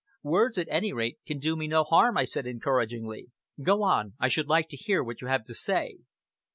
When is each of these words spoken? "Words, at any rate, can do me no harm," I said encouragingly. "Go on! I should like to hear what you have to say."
"Words, 0.23 0.57
at 0.57 0.67
any 0.71 0.91
rate, 0.91 1.19
can 1.27 1.37
do 1.37 1.55
me 1.55 1.67
no 1.67 1.83
harm," 1.83 2.17
I 2.17 2.23
said 2.23 2.47
encouragingly. 2.47 3.27
"Go 3.61 3.83
on! 3.83 4.15
I 4.19 4.29
should 4.29 4.47
like 4.47 4.67
to 4.69 4.75
hear 4.75 5.03
what 5.03 5.21
you 5.21 5.27
have 5.27 5.43
to 5.45 5.53
say." 5.53 5.97